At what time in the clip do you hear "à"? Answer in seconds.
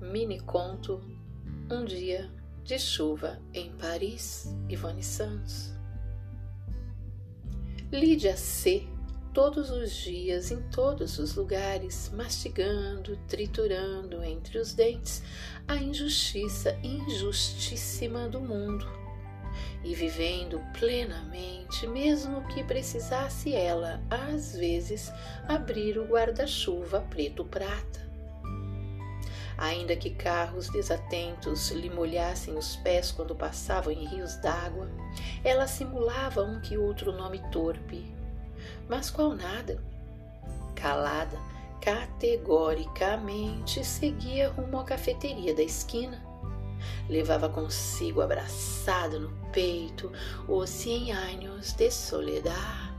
44.80-44.84